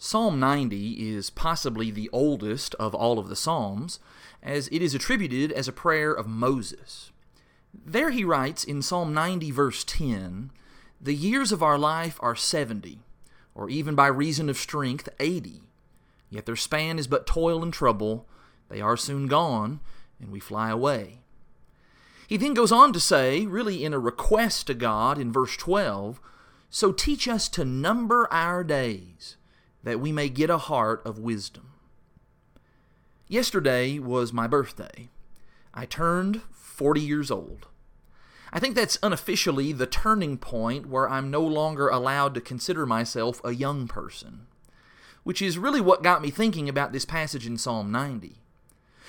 Psalm 0.00 0.38
90 0.38 1.12
is 1.12 1.28
possibly 1.28 1.90
the 1.90 2.08
oldest 2.12 2.76
of 2.76 2.94
all 2.94 3.18
of 3.18 3.28
the 3.28 3.34
Psalms, 3.34 3.98
as 4.40 4.68
it 4.68 4.80
is 4.80 4.94
attributed 4.94 5.50
as 5.50 5.66
a 5.66 5.72
prayer 5.72 6.12
of 6.12 6.28
Moses. 6.28 7.10
There 7.74 8.10
he 8.10 8.22
writes 8.22 8.62
in 8.62 8.80
Psalm 8.80 9.12
90, 9.12 9.50
verse 9.50 9.82
10 9.82 10.52
The 11.00 11.16
years 11.16 11.50
of 11.50 11.64
our 11.64 11.76
life 11.76 12.16
are 12.20 12.36
70, 12.36 13.00
or 13.56 13.68
even 13.68 13.96
by 13.96 14.06
reason 14.06 14.48
of 14.48 14.56
strength, 14.56 15.08
80. 15.18 15.62
Yet 16.30 16.46
their 16.46 16.54
span 16.54 17.00
is 17.00 17.08
but 17.08 17.26
toil 17.26 17.60
and 17.60 17.72
trouble. 17.72 18.28
They 18.68 18.80
are 18.80 18.96
soon 18.96 19.26
gone, 19.26 19.80
and 20.20 20.30
we 20.30 20.38
fly 20.38 20.70
away. 20.70 21.18
He 22.28 22.36
then 22.36 22.54
goes 22.54 22.70
on 22.70 22.92
to 22.92 23.00
say, 23.00 23.46
really 23.46 23.84
in 23.84 23.92
a 23.92 23.98
request 23.98 24.68
to 24.68 24.74
God 24.74 25.18
in 25.18 25.32
verse 25.32 25.56
12, 25.56 26.20
So 26.70 26.92
teach 26.92 27.26
us 27.26 27.48
to 27.48 27.64
number 27.64 28.32
our 28.32 28.62
days 28.62 29.37
that 29.88 30.00
we 30.00 30.12
may 30.12 30.28
get 30.28 30.50
a 30.50 30.58
heart 30.58 31.00
of 31.06 31.18
wisdom. 31.18 31.70
Yesterday 33.26 33.98
was 33.98 34.32
my 34.32 34.46
birthday. 34.46 35.08
I 35.72 35.86
turned 35.86 36.42
40 36.52 37.00
years 37.00 37.30
old. 37.30 37.66
I 38.52 38.58
think 38.58 38.74
that's 38.74 38.98
unofficially 39.02 39.72
the 39.72 39.86
turning 39.86 40.36
point 40.36 40.86
where 40.86 41.08
I'm 41.08 41.30
no 41.30 41.42
longer 41.42 41.88
allowed 41.88 42.34
to 42.34 42.40
consider 42.40 42.86
myself 42.86 43.40
a 43.44 43.54
young 43.54 43.88
person, 43.88 44.46
which 45.24 45.40
is 45.40 45.58
really 45.58 45.80
what 45.80 46.02
got 46.02 46.22
me 46.22 46.30
thinking 46.30 46.68
about 46.68 46.92
this 46.92 47.04
passage 47.04 47.46
in 47.46 47.56
Psalm 47.56 47.90
90. 47.90 48.36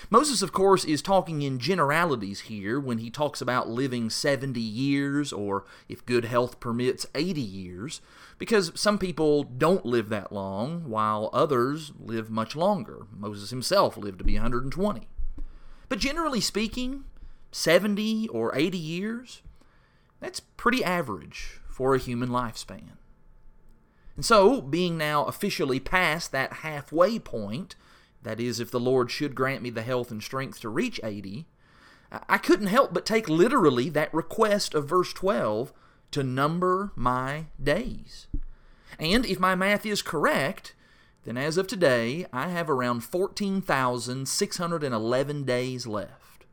Moses, 0.09 0.41
of 0.41 0.51
course, 0.51 0.85
is 0.85 1.01
talking 1.01 1.41
in 1.41 1.59
generalities 1.59 2.41
here 2.41 2.79
when 2.79 2.99
he 2.99 3.09
talks 3.09 3.41
about 3.41 3.69
living 3.69 4.09
70 4.09 4.59
years, 4.59 5.33
or 5.33 5.65
if 5.87 6.05
good 6.05 6.25
health 6.25 6.59
permits, 6.59 7.05
80 7.15 7.41
years, 7.41 8.01
because 8.37 8.71
some 8.75 8.97
people 8.97 9.43
don't 9.43 9.85
live 9.85 10.09
that 10.09 10.31
long, 10.31 10.89
while 10.89 11.29
others 11.33 11.91
live 11.99 12.29
much 12.29 12.55
longer. 12.55 13.07
Moses 13.15 13.49
himself 13.49 13.97
lived 13.97 14.19
to 14.19 14.23
be 14.23 14.33
120. 14.33 15.07
But 15.89 15.99
generally 15.99 16.41
speaking, 16.41 17.05
70 17.51 18.27
or 18.29 18.55
80 18.55 18.77
years, 18.77 19.41
that's 20.19 20.39
pretty 20.39 20.83
average 20.83 21.59
for 21.67 21.95
a 21.95 21.99
human 21.99 22.29
lifespan. 22.29 22.97
And 24.15 24.25
so, 24.25 24.61
being 24.61 24.97
now 24.97 25.23
officially 25.25 25.79
past 25.79 26.31
that 26.33 26.53
halfway 26.53 27.19
point, 27.19 27.75
that 28.23 28.39
is, 28.39 28.59
if 28.59 28.71
the 28.71 28.79
Lord 28.79 29.11
should 29.11 29.35
grant 29.35 29.61
me 29.61 29.69
the 29.69 29.81
health 29.81 30.11
and 30.11 30.21
strength 30.21 30.59
to 30.61 30.69
reach 30.69 30.99
80, 31.03 31.47
I 32.27 32.37
couldn't 32.37 32.67
help 32.67 32.93
but 32.93 33.05
take 33.05 33.29
literally 33.29 33.89
that 33.89 34.13
request 34.13 34.73
of 34.73 34.89
verse 34.89 35.13
12 35.13 35.71
to 36.11 36.23
number 36.23 36.91
my 36.95 37.45
days. 37.61 38.27
And 38.97 39.25
if 39.25 39.39
my 39.39 39.55
math 39.55 39.85
is 39.85 40.01
correct, 40.01 40.73
then 41.23 41.37
as 41.37 41.57
of 41.57 41.67
today, 41.67 42.25
I 42.33 42.49
have 42.49 42.69
around 42.69 43.01
14,611 43.01 45.43
days 45.43 45.85
left. 45.85 46.45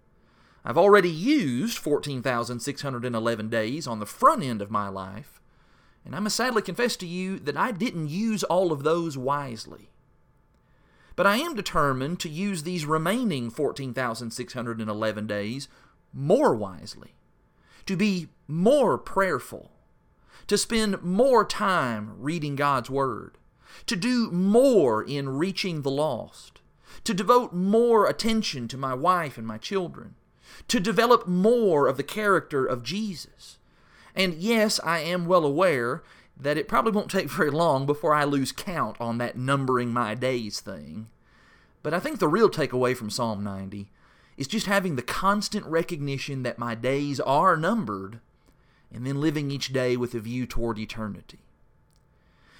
I've 0.64 0.76
already 0.76 1.10
used 1.10 1.78
14,611 1.78 3.48
days 3.48 3.86
on 3.86 4.00
the 4.00 4.06
front 4.06 4.42
end 4.42 4.60
of 4.60 4.70
my 4.70 4.88
life, 4.88 5.40
and 6.04 6.14
I 6.14 6.20
must 6.20 6.36
sadly 6.36 6.62
confess 6.62 6.96
to 6.96 7.06
you 7.06 7.38
that 7.38 7.56
I 7.56 7.70
didn't 7.70 8.08
use 8.08 8.42
all 8.44 8.72
of 8.72 8.82
those 8.82 9.16
wisely. 9.16 9.90
But 11.16 11.26
I 11.26 11.38
am 11.38 11.54
determined 11.54 12.20
to 12.20 12.28
use 12.28 12.62
these 12.62 12.84
remaining 12.84 13.50
14,611 13.50 15.26
days 15.26 15.68
more 16.12 16.54
wisely, 16.54 17.14
to 17.86 17.96
be 17.96 18.28
more 18.46 18.98
prayerful, 18.98 19.70
to 20.46 20.58
spend 20.58 21.02
more 21.02 21.44
time 21.44 22.14
reading 22.18 22.54
God's 22.54 22.90
Word, 22.90 23.38
to 23.86 23.96
do 23.96 24.30
more 24.30 25.02
in 25.02 25.30
reaching 25.30 25.82
the 25.82 25.90
lost, 25.90 26.60
to 27.04 27.14
devote 27.14 27.52
more 27.52 28.06
attention 28.06 28.68
to 28.68 28.76
my 28.76 28.94
wife 28.94 29.38
and 29.38 29.46
my 29.46 29.58
children, 29.58 30.14
to 30.68 30.80
develop 30.80 31.26
more 31.26 31.88
of 31.88 31.96
the 31.96 32.02
character 32.02 32.64
of 32.64 32.82
Jesus. 32.82 33.58
And 34.14 34.34
yes, 34.34 34.80
I 34.84 35.00
am 35.00 35.26
well 35.26 35.44
aware 35.44 36.02
that 36.36 36.58
it 36.58 36.68
probably 36.68 36.92
won't 36.92 37.10
take 37.10 37.30
very 37.30 37.50
long 37.50 37.86
before 37.86 38.14
I 38.14 38.24
lose 38.24 38.52
count 38.52 38.96
on 39.00 39.18
that 39.18 39.36
numbering 39.36 39.92
my 39.92 40.14
days 40.14 40.60
thing. 40.60 41.08
But 41.82 41.94
I 41.94 42.00
think 42.00 42.18
the 42.18 42.28
real 42.28 42.50
takeaway 42.50 42.96
from 42.96 43.10
Psalm 43.10 43.44
90 43.44 43.90
is 44.36 44.46
just 44.46 44.66
having 44.66 44.96
the 44.96 45.02
constant 45.02 45.64
recognition 45.66 46.42
that 46.42 46.58
my 46.58 46.74
days 46.74 47.20
are 47.20 47.56
numbered 47.56 48.20
and 48.92 49.06
then 49.06 49.20
living 49.20 49.50
each 49.50 49.72
day 49.72 49.96
with 49.96 50.14
a 50.14 50.20
view 50.20 50.46
toward 50.46 50.78
eternity. 50.78 51.38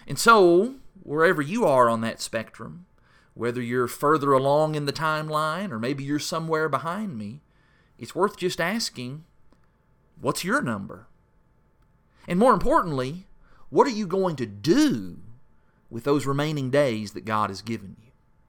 And 0.07 0.19
so, 0.19 0.77
wherever 1.03 1.43
you 1.43 1.65
are 1.65 1.89
on 1.89 2.01
that 2.01 2.21
spectrum, 2.21 2.87
whether 3.35 3.61
you're 3.61 3.89
further 3.89 4.33
along 4.33 4.75
in 4.75 4.87
the 4.87 4.93
timeline 4.93 5.71
or 5.71 5.79
maybe 5.79 6.05
you're 6.05 6.19
somewhere 6.19 6.69
behind 6.69 7.19
me, 7.19 7.41
it's 7.99 8.15
worth 8.15 8.37
just 8.37 8.61
asking, 8.61 9.25
what's 10.21 10.45
your 10.45 10.63
number? 10.63 11.07
And 12.29 12.39
more 12.39 12.53
importantly, 12.53 13.27
what 13.77 13.87
are 13.87 13.91
you 13.91 14.07
going 14.07 14.37
to 14.37 14.47
do 14.47 15.19
with 15.91 16.05
those 16.05 16.25
remaining 16.25 16.71
days 16.71 17.13
that 17.13 17.27
God 17.27 17.51
has 17.51 17.61
given 17.61 17.95
you? 18.03 18.06